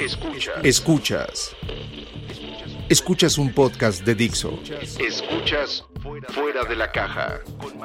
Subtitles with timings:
[0.00, 0.64] Escuchas.
[0.64, 1.56] Escuchas.
[2.88, 4.58] Escuchas un podcast de Dixo.
[4.98, 5.84] Escuchas
[6.30, 7.40] Fuera de la Caja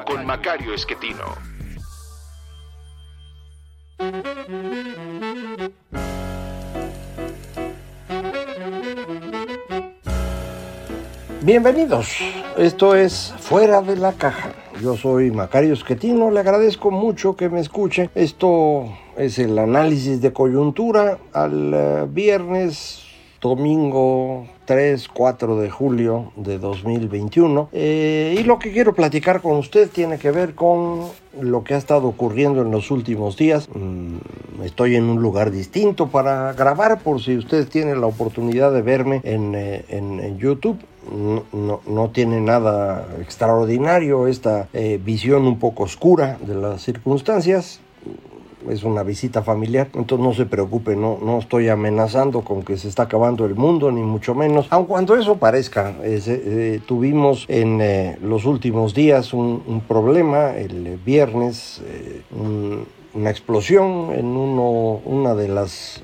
[0.06, 1.36] con Macario Esquetino.
[11.42, 12.16] Bienvenidos,
[12.58, 14.54] esto es Fuera de la Caja.
[14.82, 18.10] Yo soy Macario Esquetino, le agradezco mucho que me escuche.
[18.16, 23.04] Esto es el análisis de coyuntura al eh, viernes,
[23.42, 27.70] domingo 3, 4 de julio de 2021.
[27.72, 31.02] Eh, y lo que quiero platicar con usted tiene que ver con
[31.40, 33.70] lo que ha estado ocurriendo en los últimos días.
[33.74, 38.82] Mm, estoy en un lugar distinto para grabar por si usted tiene la oportunidad de
[38.82, 40.80] verme en, eh, en, YouTube.
[41.54, 47.80] No, no, tiene nada extraordinario esta eh, visión un poco oscura de las circunstancias
[48.70, 52.88] es una visita familiar, entonces no se preocupe, no, no estoy amenazando con que se
[52.88, 55.96] está acabando el mundo, ni mucho menos, aun cuando eso parezca.
[56.04, 62.22] Eh, tuvimos en eh, los últimos días un, problema, el viernes, eh,
[63.14, 66.04] una explosión en uno, una de las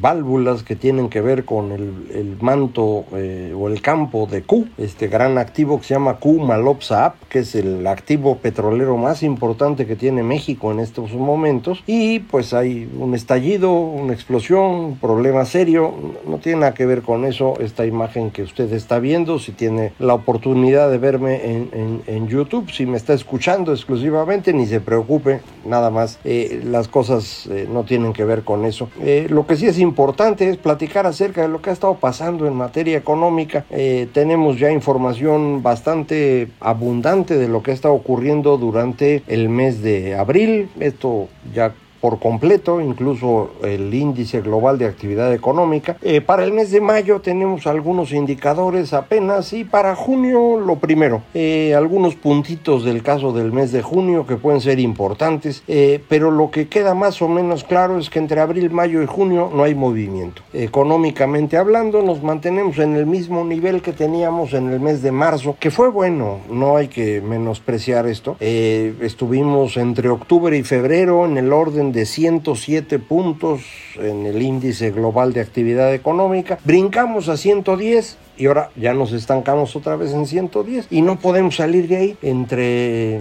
[0.00, 5.08] válvulas que tienen que ver con el, manto eh, o el campo de Q, este
[5.08, 9.96] gran activo que se llama Q Malopsa que es el activo petrolero más importante que
[9.96, 11.82] tiene México en estos momentos.
[11.86, 15.94] Y pues hay un estallido, una explosión, un problema serio.
[16.26, 19.38] No tiene nada que ver con eso esta imagen que usted está viendo.
[19.38, 24.66] Si tiene la oportunidad de verme en, en, YouTube, si me está escuchando exclusivamente, ni
[24.66, 26.18] se preocupe, nada más.
[26.24, 28.88] Eh, las cosas eh, no tienen que ver con eso.
[29.28, 32.54] lo que sí es importante es platicar acerca de lo que ha estado pasando en
[32.54, 33.64] materia económica.
[33.70, 39.82] Eh, tenemos ya información bastante abundante de lo que ha estado ocurriendo durante el mes
[39.82, 40.70] de abril.
[40.80, 45.96] Esto ya por completo, incluso el índice global de actividad económica.
[46.02, 51.22] Eh, para el mes de mayo tenemos algunos indicadores apenas y para junio lo primero,
[51.32, 56.32] eh, algunos puntitos del caso del mes de junio que pueden ser importantes, eh, pero
[56.32, 59.62] lo que queda más o menos claro es que entre abril, mayo y junio no
[59.62, 60.42] hay movimiento.
[60.52, 65.54] Económicamente hablando, nos mantenemos en el mismo nivel que teníamos en el mes de marzo,
[65.60, 68.36] que fue bueno, no hay que menospreciar esto.
[68.40, 73.62] estuvimos entre octubre y febrero en el orden de 107 puntos
[73.96, 79.76] en el índice global de actividad económica, brincamos a 110 y ahora ya nos estancamos
[79.76, 82.16] otra vez en 110 y no podemos salir de ahí.
[82.22, 83.20] Entre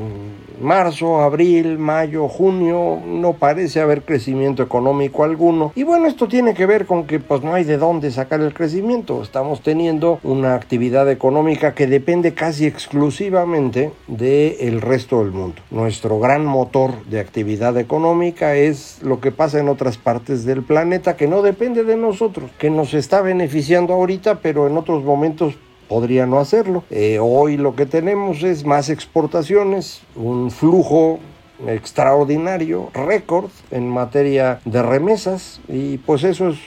[0.60, 5.74] marzo, abril, mayo, junio no parece haber crecimiento económico alguno.
[5.76, 8.54] Y bueno esto tiene que ver con que pues no hay de dónde sacar el
[8.54, 9.22] crecimiento.
[9.22, 15.62] Estamos teniendo una actividad económica que depende casi exclusivamente del resto del mundo.
[15.70, 21.16] Nuestro gran motor de actividad económica es lo que pasa en otras partes del planeta
[21.16, 25.04] que no depende de nosotros que nos está beneficiando ahorita pero en otros
[25.88, 26.84] podría no hacerlo.
[26.90, 31.20] Eh, hoy lo que tenemos es más exportaciones, un flujo
[31.68, 36.60] extraordinario, récord en materia de remesas y pues eso es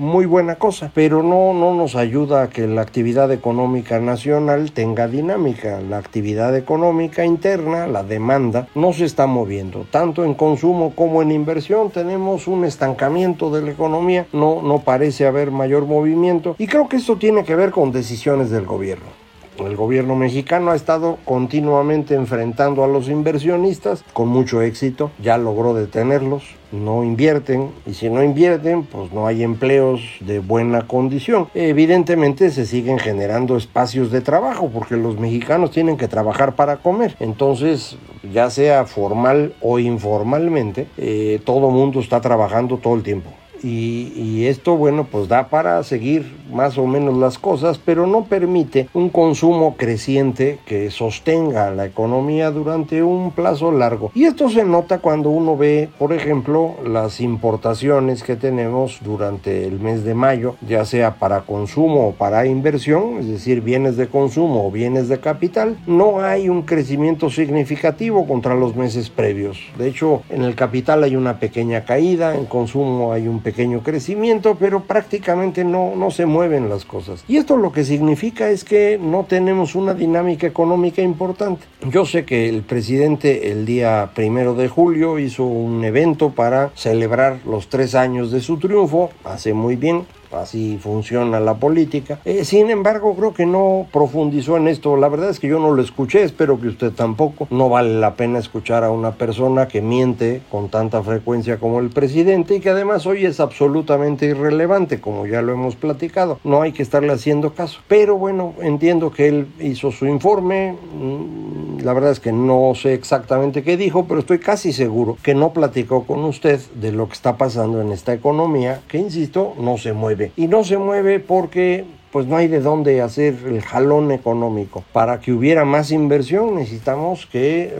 [0.00, 5.06] muy buena cosa, pero no, no nos ayuda a que la actividad económica nacional tenga
[5.06, 5.80] dinámica.
[5.82, 9.86] La actividad económica interna, la demanda, no se está moviendo.
[9.90, 15.26] Tanto en consumo como en inversión tenemos un estancamiento de la economía, no, no parece
[15.26, 19.29] haber mayor movimiento y creo que esto tiene que ver con decisiones del gobierno.
[19.66, 25.74] El gobierno mexicano ha estado continuamente enfrentando a los inversionistas con mucho éxito, ya logró
[25.74, 31.48] detenerlos, no invierten y si no invierten pues no hay empleos de buena condición.
[31.54, 37.16] Evidentemente se siguen generando espacios de trabajo porque los mexicanos tienen que trabajar para comer.
[37.20, 37.96] Entonces
[38.32, 43.30] ya sea formal o informalmente, eh, todo mundo está trabajando todo el tiempo
[43.62, 48.88] y, esto, bueno, pues da para seguir más o menos las cosas, pero no permite
[48.94, 54.10] un consumo creciente que sostenga la economía durante un plazo largo.
[54.14, 59.78] Y esto se nota cuando uno ve, por ejemplo, las importaciones que tenemos durante el
[59.78, 64.66] mes de mayo, ya sea para consumo o para inversión, es decir, bienes de consumo
[64.66, 69.58] o bienes de capital, no hay un crecimiento significativo contra los meses previos.
[69.78, 73.49] De hecho, en el capital hay una pequeña caída, en consumo hay un pequeño
[73.82, 77.24] crecimiento, pero prácticamente no, no se mueven las cosas.
[77.28, 81.66] Y esto lo que significa es que no tenemos una dinámica económica importante.
[81.90, 87.40] Yo sé que el presidente el día primero de julio hizo un evento para celebrar
[87.46, 92.20] los tres años de su triunfo, hace muy bien, así funciona la política.
[92.24, 94.96] Eh, sin embargo, creo que no profundizó en esto.
[94.96, 97.48] La verdad es que yo no lo escuché, espero que usted tampoco.
[97.50, 101.90] No vale la pena escuchar a una persona que miente con tanta frecuencia como el
[101.90, 106.38] presidente y que además hoy es absolutamente irrelevante, como ya lo hemos platicado.
[106.44, 107.80] No hay que estarle haciendo caso.
[107.88, 110.72] Pero bueno, entiendo que él hizo su informe.
[110.72, 115.34] Mm, la verdad es que no sé exactamente qué dijo, pero estoy casi seguro que
[115.34, 119.78] no platicó con usted de lo que está pasando en esta economía, que insisto, no
[119.78, 124.10] se mueve y no se mueve porque pues no hay de dónde hacer el jalón
[124.10, 124.82] económico.
[124.92, 127.72] Para que hubiera más inversión necesitamos que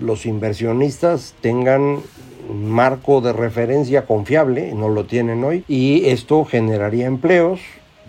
[0.00, 2.00] los inversionistas tengan
[2.48, 7.60] un marco de referencia confiable, no lo tienen hoy, y esto generaría empleos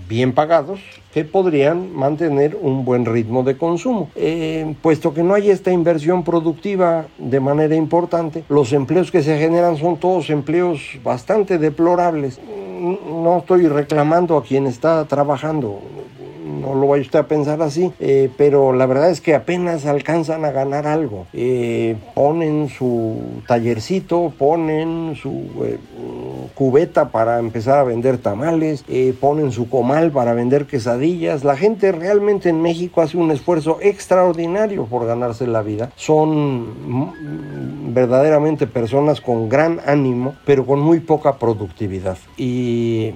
[0.08, 0.80] bien pagados
[1.14, 4.10] que podrían mantener un buen ritmo de consumo.
[4.16, 9.38] Eh, puesto que no hay esta inversión productiva de manera importante, los empleos que se
[9.38, 12.40] generan son todos empleos bastante deplorables
[12.80, 15.82] no estoy reclamando a quien está trabajando,
[16.62, 20.46] no lo vaya usted a pensar así, eh, pero la verdad es que apenas alcanzan
[20.46, 21.28] a ganar algo.
[21.34, 25.46] Eh, ponen su tallercito, ponen su
[26.58, 28.84] cubeta para empezar a vender tamales,
[29.20, 31.44] ponen su comal para vender quesadillas.
[31.44, 35.92] La gente realmente en México hace un esfuerzo extraordinario por ganarse la vida.
[35.96, 37.14] Son
[37.94, 42.18] verdaderamente personas con gran ánimo, pero con muy poca productividad.
[42.38, 43.14] Y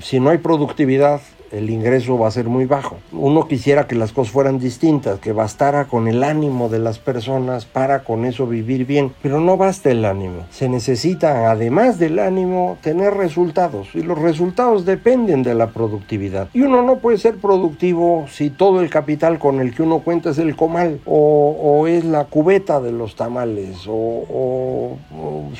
[0.00, 2.96] si no hay productividad, el ingreso va a ser muy bajo.
[3.12, 7.64] Uno quisiera que las cosas fueran distintas, que bastara con el ánimo de las personas
[7.64, 10.46] para con eso vivir bien, pero no basta el ánimo.
[10.50, 16.48] Se necesita, además del ánimo, tener resultados y los resultados dependen de la productividad.
[16.52, 20.30] Y uno no puede ser productivo si todo el capital con el que uno cuenta
[20.30, 24.96] es el comal o, es la cubeta de los tamales o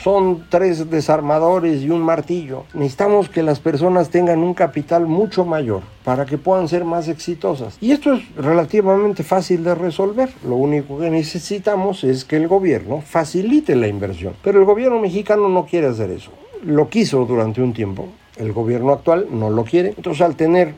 [0.02, 2.64] son tres desarmadores y un martillo.
[2.74, 7.76] Necesitamos que las personas tengan un capital mucho mayor para que puedan ser más exitosas.
[7.80, 10.30] Y esto es relativamente fácil de resolver.
[10.46, 14.34] Lo único que necesitamos es que el gobierno facilite la inversión.
[14.42, 16.30] Pero el gobierno mexicano no quiere hacer eso.
[16.64, 18.08] Lo quiso durante un tiempo.
[18.36, 19.94] El gobierno actual no lo quiere.
[19.96, 20.74] Entonces al tener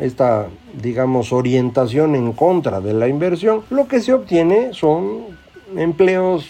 [0.00, 0.48] esta,
[0.80, 5.38] digamos, orientación en contra de la inversión, lo que se obtiene son
[5.76, 6.48] empleos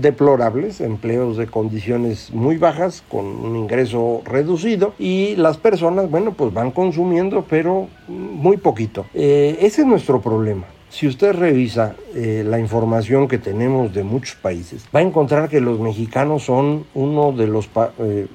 [0.00, 6.52] deplorables, empleos de condiciones muy bajas, con un ingreso reducido, y las personas, bueno, pues
[6.52, 9.06] van consumiendo, pero muy poquito.
[9.14, 10.64] Eh, ese es nuestro problema.
[10.90, 15.60] Si usted revisa eh, la información que tenemos de muchos países, va a encontrar que
[15.60, 17.68] los mexicanos son uno de los
[17.98, 18.28] eh,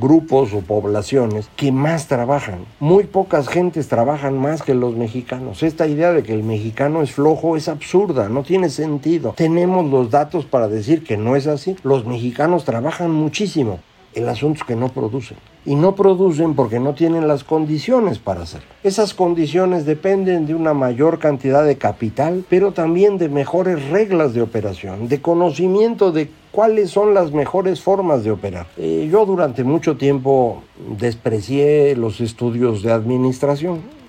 [0.00, 2.66] grupos o poblaciones que más trabajan.
[2.80, 5.62] Muy pocas gentes trabajan más que los mexicanos.
[5.62, 9.34] Esta idea de que el mexicano es flojo es absurda, no tiene sentido.
[9.36, 11.76] Tenemos los datos para decir que no es así.
[11.82, 13.80] Los mexicanos trabajan muchísimo.
[14.14, 15.38] El asunto es que no producen.
[15.66, 18.68] Y no producen porque no tienen las condiciones para hacerlo.
[18.82, 24.42] Esas condiciones dependen de una mayor cantidad de capital, pero también de mejores reglas de
[24.42, 28.66] operación, de conocimiento de cuáles son las mejores formas de operar.
[28.76, 30.62] Eh, yo durante mucho tiempo
[30.98, 34.03] desprecié los estudios de administración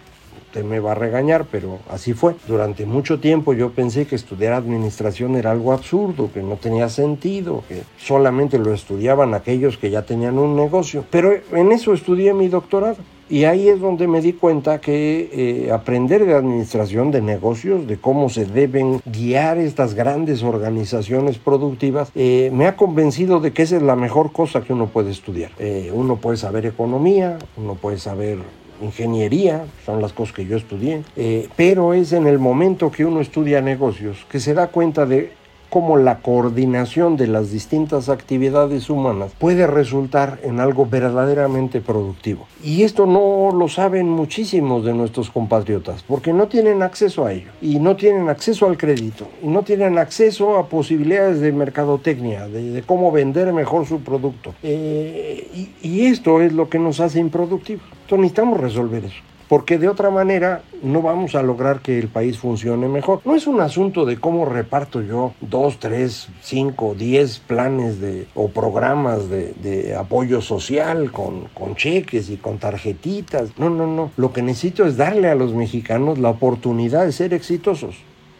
[0.63, 2.35] me va a regañar, pero así fue.
[2.47, 7.63] Durante mucho tiempo yo pensé que estudiar administración era algo absurdo, que no tenía sentido,
[7.67, 11.05] que solamente lo estudiaban aquellos que ya tenían un negocio.
[11.09, 12.97] Pero en eso estudié mi doctorado.
[13.27, 17.97] Y ahí es donde me di cuenta que eh, aprender de administración de negocios, de
[17.97, 23.77] cómo se deben guiar estas grandes organizaciones productivas, eh, me ha convencido de que esa
[23.77, 25.49] es la mejor cosa que uno puede estudiar.
[25.57, 28.37] Eh, uno puede saber economía, uno puede saber
[28.81, 33.21] ingeniería, son las cosas que yo estudié, eh, pero es en el momento que uno
[33.21, 35.31] estudia negocios que se da cuenta de
[35.75, 42.47] cómo la coordinación de las distintas actividades humanas puede resultar en algo verdaderamente productivo.
[42.63, 47.49] Y esto no lo saben muchísimos de nuestros compatriotas, porque no tienen acceso a ello,
[47.61, 52.81] y no tienen acceso al crédito, y no tienen acceso a posibilidades de mercadotecnia, de,
[52.83, 54.55] cómo vender mejor su producto.
[54.63, 57.94] Eh, y, y esto es lo que nos hace improductivos.
[58.11, 62.87] Necesitamos resolver eso porque de otra manera no vamos a lograr que el país funcione
[62.87, 63.21] mejor.
[63.25, 68.49] No es un asunto de cómo reparto yo dos, tres, cinco, diez planes de, o
[68.49, 73.57] programas de, de apoyo social con, con cheques y con tarjetitas.
[73.57, 74.11] No, no, no.
[74.17, 77.95] Lo que necesito es darle a los mexicanos la oportunidad de ser exitosos.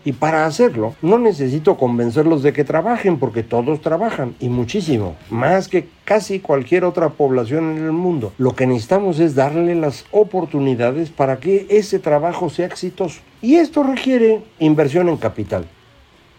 [0.06, 5.68] Y para hacerlo, no necesito convencerlos de que trabajen, porque todos trabajan, y muchísimo, más
[5.68, 8.32] que casi cualquier otra población en el mundo.
[8.38, 13.22] Lo que necesitamos es darle las oportunidades para que ese trabajo sea exitoso.
[13.42, 15.66] Y esto requiere inversión en capital.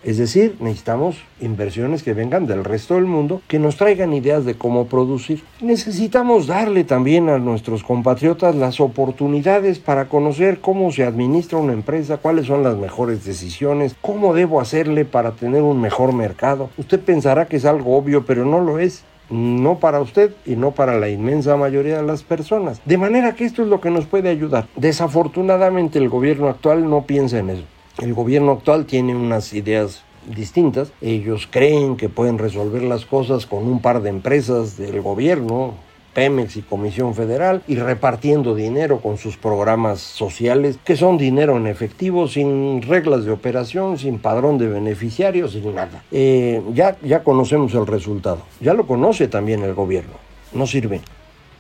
[0.07, 4.55] Es decir, necesitamos inversiones que vengan del resto del mundo, que nos traigan ideas de
[4.55, 5.43] cómo producir.
[5.61, 12.19] Necesitamos darle también a nuestros compatriotas las oportunidades para conocer cómo se administra una empresa,
[12.19, 16.71] cuáles son las mejores decisiones, cómo debo hacerle para tener un mejor mercado.
[16.79, 20.71] Usted pensará que es algo obvio, pero no lo es no para usted y no
[20.71, 22.81] para la inmensa mayoría de las personas.
[22.85, 24.69] De manera que esto es lo que nos puede ayudar.
[24.77, 27.65] Desafortunadamente el gobierno actual no piensa en eso.
[27.99, 30.93] El gobierno actual tiene unas ideas distintas.
[31.01, 35.75] Ellos creen que pueden resolver las cosas con un par de empresas del gobierno,
[36.13, 41.67] Pemex y Comisión Federal, y repartiendo dinero con sus programas sociales, que son dinero en
[41.67, 46.05] efectivo, sin reglas de operación, sin padrón de beneficiarios, sin nada.
[46.13, 50.15] Eh, ya, ya conocemos el resultado, ya lo conoce también el gobierno,
[50.53, 51.01] no sirve.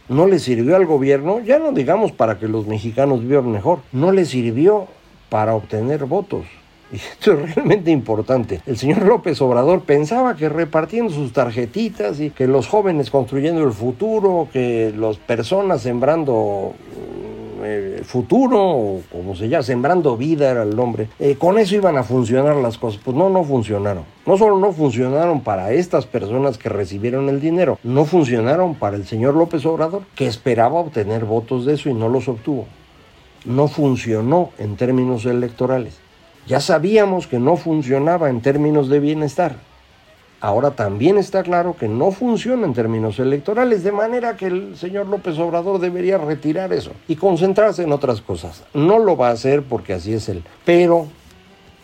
[0.09, 4.13] No le sirvió al gobierno, ya no digamos para que los mexicanos vivan mejor, no
[4.13, 4.87] le sirvió
[5.29, 6.45] para obtener votos.
[6.93, 8.61] Y esto es realmente importante.
[8.67, 13.73] El señor López Obrador pensaba que repartiendo sus tarjetitas y que los jóvenes construyendo el
[13.73, 16.75] futuro, que las personas sembrando
[17.61, 21.75] mm, el futuro, o como se llama, sembrando vida era el nombre, eh, con eso
[21.75, 23.01] iban a funcionar las cosas.
[23.05, 24.05] Pues no, no funcionaron.
[24.25, 29.07] No solo no funcionaron para estas personas que recibieron el dinero, no funcionaron para el
[29.07, 32.67] señor López Obrador, que esperaba obtener votos de eso y no los obtuvo
[33.47, 35.99] no funcionó en términos electorales.
[36.47, 39.57] Ya sabíamos que no funcionaba en términos de bienestar.
[40.41, 45.07] Ahora también está claro que no funciona en términos electorales, de manera que el señor
[45.07, 48.63] López Obrador debería retirar eso y concentrarse en otras cosas.
[48.75, 51.07] No lo va a hacer porque así es él, pero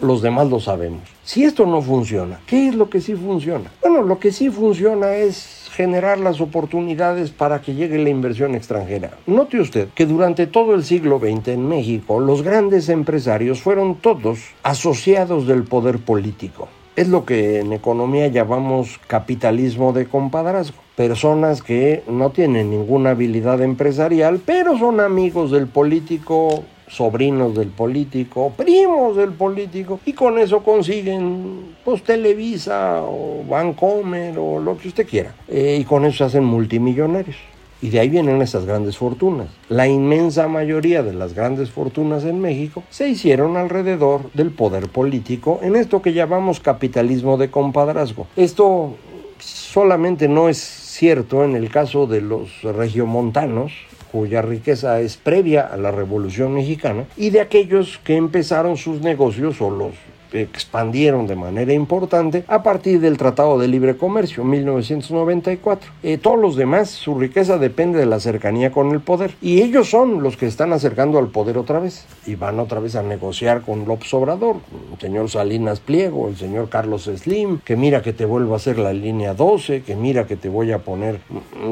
[0.00, 1.02] los demás lo sabemos.
[1.24, 3.70] Si esto no funciona, ¿qué es lo que sí funciona?
[3.80, 9.16] Bueno, lo que sí funciona es generar las oportunidades para que llegue la inversión extranjera.
[9.26, 14.40] Note usted que durante todo el siglo XX en México los grandes empresarios fueron todos
[14.62, 16.68] asociados del poder político.
[16.94, 20.76] Es lo que en economía llamamos capitalismo de compadrazgo.
[20.94, 28.52] Personas que no tienen ninguna habilidad empresarial, pero son amigos del político sobrinos del político,
[28.56, 35.06] primos del político, y con eso consiguen pues Televisa o Bancomer o lo que usted
[35.06, 35.34] quiera.
[35.48, 37.36] Eh, y con eso se hacen multimillonarios.
[37.80, 39.48] Y de ahí vienen esas grandes fortunas.
[39.68, 45.58] La inmensa mayoría de las grandes fortunas en México se hicieron alrededor del poder político
[45.62, 48.28] en esto que llamamos capitalismo de compadrazgo.
[48.36, 48.94] Esto
[49.40, 53.72] solamente no es cierto en el caso de los regiomontanos,
[54.12, 59.60] cuya riqueza es previa a la Revolución Mexicana, y de aquellos que empezaron sus negocios
[59.60, 59.92] o los
[60.34, 65.92] expandieron de manera importante a partir del Tratado de Libre Comercio 1994.
[66.02, 69.90] Eh, todos los demás, su riqueza depende de la cercanía con el poder y ellos
[69.90, 73.62] son los que están acercando al poder otra vez y van otra vez a negociar
[73.62, 74.56] con López Obrador,
[74.92, 78.78] el señor Salinas Pliego, el señor Carlos Slim, que mira que te vuelvo a hacer
[78.78, 81.20] la línea 12, que mira que te voy a poner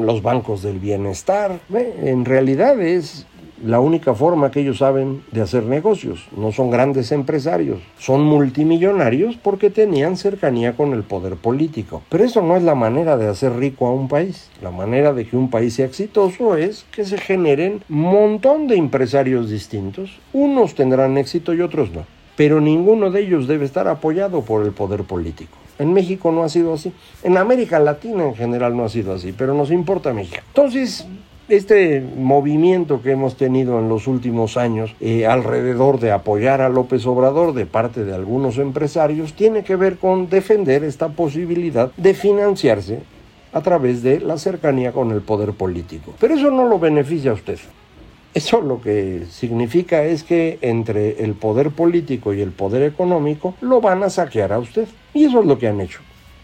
[0.01, 1.59] los bancos del bienestar.
[1.71, 3.25] En realidad es
[3.63, 6.27] la única forma que ellos saben de hacer negocios.
[6.35, 12.01] No son grandes empresarios, son multimillonarios porque tenían cercanía con el poder político.
[12.09, 14.49] Pero eso no es la manera de hacer rico a un país.
[14.61, 19.49] La manera de que un país sea exitoso es que se generen montón de empresarios
[19.49, 20.19] distintos.
[20.33, 22.05] Unos tendrán éxito y otros no.
[22.35, 25.57] Pero ninguno de ellos debe estar apoyado por el poder político.
[25.77, 26.91] En México no ha sido así.
[27.23, 30.41] En América Latina en general no ha sido así, pero nos importa México.
[30.47, 31.07] Entonces,
[31.49, 37.05] este movimiento que hemos tenido en los últimos años eh, alrededor de apoyar a López
[37.05, 42.99] Obrador de parte de algunos empresarios tiene que ver con defender esta posibilidad de financiarse
[43.53, 46.13] a través de la cercanía con el poder político.
[46.19, 47.59] Pero eso no lo beneficia a usted.
[48.33, 53.81] Eso lo que significa es que entre el poder político y el poder económico lo
[53.81, 54.87] van a saquear a usted.
[55.13, 55.99] Y eso es lo que han hecho.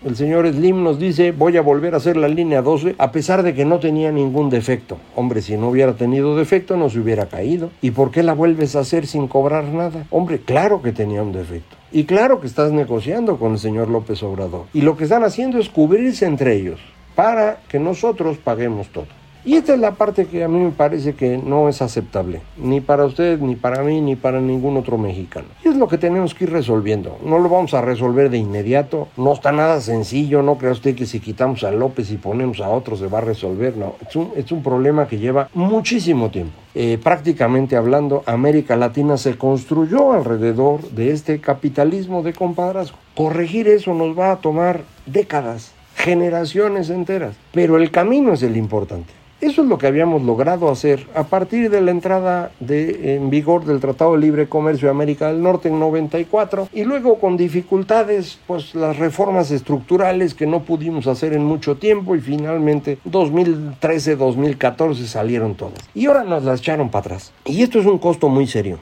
[0.06, 3.42] El señor Slim nos dice, voy a volver a hacer la línea 12 a pesar
[3.42, 5.00] de que no tenía ningún defecto.
[5.16, 7.72] Hombre, si no hubiera tenido defecto no se hubiera caído.
[7.82, 10.06] ¿Y por qué la vuelves a hacer sin cobrar nada?
[10.12, 11.76] Hombre, claro que tenía un defecto.
[11.92, 14.66] Y claro que estás negociando con el señor López Obrador.
[14.72, 16.80] Y lo que están haciendo es cubrirse entre ellos
[17.16, 19.08] para que nosotros paguemos todo.
[19.48, 22.82] Y esta es la parte que a mí me parece que no es aceptable, ni
[22.82, 25.48] para usted, ni para mí, ni para ningún otro mexicano.
[25.64, 27.18] Y es lo que tenemos que ir resolviendo.
[27.24, 31.06] No lo vamos a resolver de inmediato, no está nada sencillo, no crea usted que
[31.06, 33.96] si quitamos a López y ponemos a otro se va a resolver, no.
[34.06, 36.60] Es un, es un problema que lleva muchísimo tiempo.
[36.76, 42.98] Eh, prácticamente hablando, América Latina se construyó alrededor de este capitalismo de compadrazgo.
[43.16, 49.14] Corregir eso nos va a tomar décadas, generaciones enteras, pero el camino es el importante.
[49.40, 53.80] Eso es lo que habíamos logrado hacer a partir de la entrada en vigor del
[53.80, 58.74] Tratado de Libre Comercio de América del Norte en 94 y luego con dificultades, pues
[58.74, 65.88] las reformas estructurales que no pudimos hacer en mucho tiempo y finalmente 2013-2014 salieron todas.
[65.94, 67.32] Y ahora nos las echaron para atrás.
[67.46, 68.80] Y esto es un costo muy serio.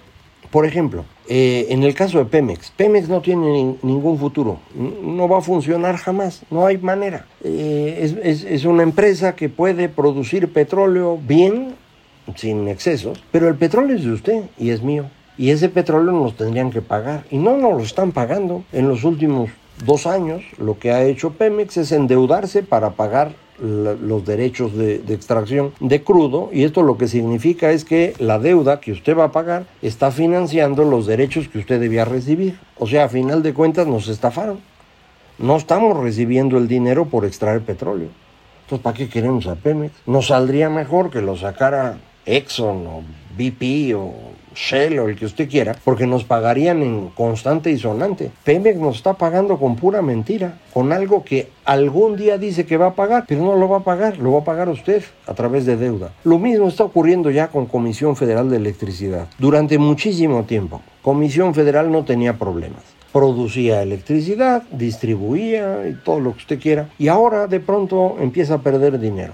[0.51, 5.39] Por ejemplo, eh, en el caso de Pemex, Pemex no tiene ningún futuro, no va
[5.39, 7.25] a funcionar jamás, no hay manera.
[7.43, 11.75] Eh, es, es una empresa que puede producir petróleo bien,
[12.35, 15.05] sin excesos, pero el petróleo es de usted y es mío.
[15.37, 17.25] Y ese petróleo nos tendrían que pagar.
[17.29, 18.63] Y no nos lo están pagando.
[18.71, 19.49] En los últimos
[19.85, 25.13] dos años, lo que ha hecho Pemex es endeudarse para pagar los derechos de, de,
[25.13, 29.25] extracción de crudo y esto lo que significa es que la deuda que usted va
[29.25, 32.59] a pagar está financiando los derechos que usted debía recibir.
[32.77, 34.59] O sea, a final de cuentas nos estafaron.
[35.37, 38.09] No estamos recibiendo el dinero por extraer petróleo.
[38.63, 39.93] Entonces, ¿para qué queremos a Pemex?
[40.05, 43.03] Nos saldría mejor que lo sacara Exxon o
[43.37, 48.31] BP o Shell o el que usted quiera, porque nos pagarían en constante y sonante.
[48.43, 52.87] Pemex nos está pagando con pura mentira, con algo que algún día dice que va
[52.87, 55.65] a pagar, pero no lo va a pagar, lo va a pagar usted a través
[55.65, 56.11] de deuda.
[56.23, 59.27] Lo mismo está ocurriendo ya con Comisión Federal de Electricidad.
[59.37, 66.39] Durante muchísimo tiempo, Comisión Federal no tenía problemas producía electricidad, distribuía y todo lo que
[66.39, 69.31] usted quiera, y ahora de pronto empieza a perder dinero.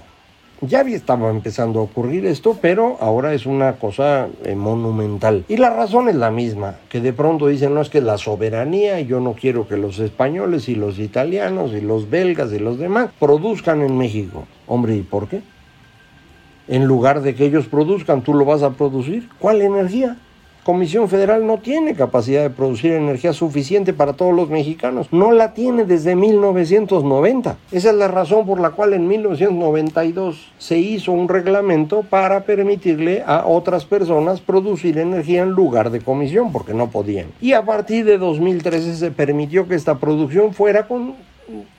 [0.64, 5.44] Ya estaba empezando a ocurrir esto, pero ahora es una cosa eh, monumental.
[5.48, 9.00] Y la razón es la misma, que de pronto dicen, no es que la soberanía,
[9.00, 12.78] y yo no quiero que los españoles y los italianos y los belgas y los
[12.78, 14.46] demás produzcan en México.
[14.68, 15.42] Hombre, ¿y por qué?
[16.68, 19.28] En lugar de que ellos produzcan, tú lo vas a producir.
[19.40, 20.16] ¿Cuál energía?
[20.64, 25.08] Comisión Federal no tiene capacidad de producir energía suficiente para todos los mexicanos.
[25.10, 27.56] No la tiene desde 1990.
[27.72, 33.24] Esa es la razón por la cual en 1992 se hizo un reglamento para permitirle
[33.26, 37.26] a otras personas producir energía en lugar de comisión, porque no podían.
[37.40, 41.14] Y a partir de 2013 se permitió que esta producción fuera con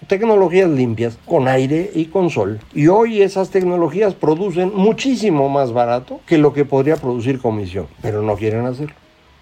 [0.08, 2.60] tecnologías limpias, con aire y con sol.
[2.74, 8.22] Y hoy esas tecnologías producen muchísimo más barato que lo que podría producir comisión, pero
[8.22, 8.96] no quieren hacerlo.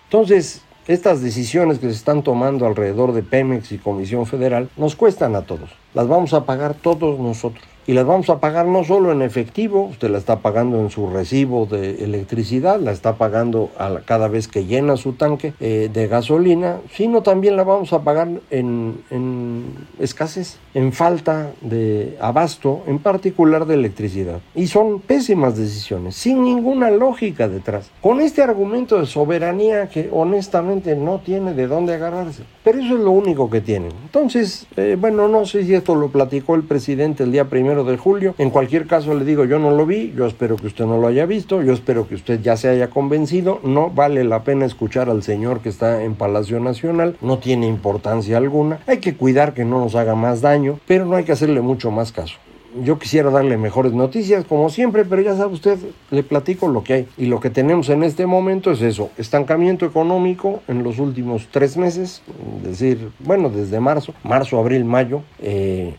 [0.06, 5.36] Entonces, estas decisiones que se están tomando alrededor de Pemex y Comisión Federal nos cuestan
[5.36, 5.70] a todos.
[5.94, 9.82] Las vamos a pagar todos nosotros y las vamos a pagar no solo en efectivo,
[9.82, 14.48] usted la está pagando en su recibo de electricidad, la está pagando a cada vez
[14.48, 19.66] que llena su tanque eh, de gasolina, sino también la vamos a pagar en, en
[20.00, 24.40] escasez, en falta de abasto, en particular de electricidad.
[24.56, 30.96] Y son pésimas decisiones, sin ninguna lógica detrás, con este argumento de soberanía que honestamente
[30.96, 32.44] no tiene de dónde agarrarse.
[32.64, 33.92] Pero eso es lo único que tienen.
[34.06, 37.50] Entonces, eh, bueno, no sé si esto lo platicó el presidente el día
[37.82, 38.36] primero de julio.
[38.38, 41.08] En cualquier caso le digo, yo no lo vi, yo espero que usted no lo
[41.08, 45.10] haya visto, yo espero que usted ya se haya convencido, no vale la pena escuchar
[45.10, 49.66] al señor que está en Palacio Nacional, no tiene importancia alguna, hay que cuidar que
[49.66, 52.38] no nos haga más daño, pero no hay que hacerle mucho más caso
[52.84, 55.78] yo quisiera darle mejores noticias, como siempre, pero ya sabe usted,
[56.10, 57.08] le platico lo que hay.
[57.18, 61.76] Y lo que tenemos en este momento es eso, estancamiento económico en los últimos tres
[61.76, 62.22] meses,
[62.62, 65.22] es decir, bueno, desde marzo, marzo, abril, mayo.
[65.42, 65.96] Eh,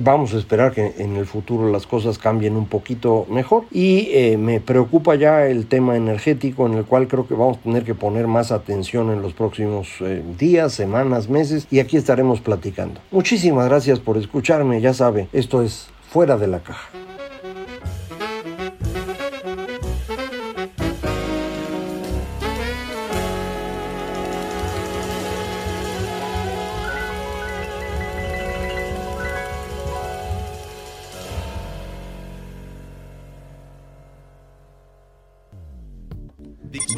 [0.00, 4.36] Vamos a esperar que en el futuro las cosas cambien un poquito mejor y eh,
[4.38, 7.94] me preocupa ya el tema energético en el cual creo que vamos a tener que
[7.94, 13.00] poner más atención en los próximos eh, días, semanas, meses y aquí estaremos platicando.
[13.10, 17.07] Muchísimas gracias por escucharme, ya sabe, esto es fuera de la caja.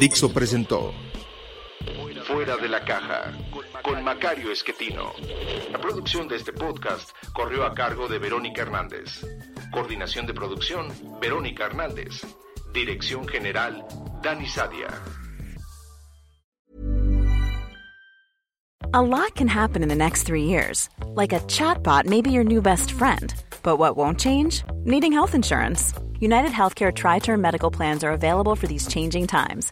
[0.01, 0.95] Dixo presentó
[2.25, 3.31] Fuera de la caja
[3.83, 5.13] con Macario Esquetino.
[5.71, 9.23] La producción de este podcast corrió a cargo de Verónica Hernández.
[9.71, 12.25] Coordinación de producción, Verónica Hernández.
[12.73, 13.85] Dirección General,
[14.23, 14.89] Dani Sadia.
[18.95, 20.89] A lot can happen in the next three years.
[21.13, 23.31] Like a chatbot may be your new best friend.
[23.61, 24.63] But what won't change?
[24.83, 25.93] Needing health insurance.
[26.19, 29.71] United Healthcare Tri Term Medical Plans are available for these changing times